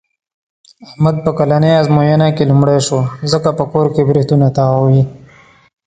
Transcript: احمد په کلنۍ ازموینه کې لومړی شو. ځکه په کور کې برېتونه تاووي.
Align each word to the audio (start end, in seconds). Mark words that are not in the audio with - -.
احمد 0.87 1.15
په 1.25 1.31
کلنۍ 1.37 1.71
ازموینه 1.81 2.27
کې 2.35 2.43
لومړی 2.51 2.77
شو. 2.87 2.99
ځکه 3.31 3.49
په 3.57 3.63
کور 3.71 3.85
کې 3.93 4.07
برېتونه 4.09 4.47
تاووي. 4.57 5.03